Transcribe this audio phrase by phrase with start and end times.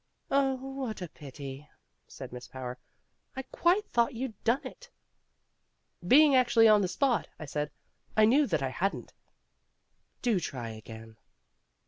[0.31, 1.69] "Oh, what a pity!"
[2.07, 2.79] said Miss Power.
[3.35, 4.89] "I quite thought you'd done it."
[6.07, 7.69] "Being actually on the spot," I said,
[8.17, 9.13] "I knew that I hadn't."
[10.23, 11.17] "Do try again."